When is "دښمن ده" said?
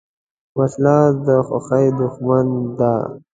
1.99-2.93